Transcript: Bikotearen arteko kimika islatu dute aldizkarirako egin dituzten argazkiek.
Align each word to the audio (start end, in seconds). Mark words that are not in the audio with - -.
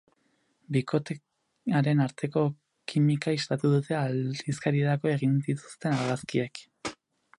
Bikotearen 0.75 2.01
arteko 2.05 2.43
kimika 2.93 3.35
islatu 3.39 3.71
dute 3.75 3.97
aldizkarirako 4.01 5.13
egin 5.15 5.37
dituzten 5.51 5.99
argazkiek. 5.99 6.65